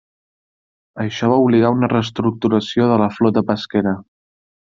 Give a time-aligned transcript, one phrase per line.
[1.03, 3.93] Això va obligar a una reestructuració de la flota pesquera.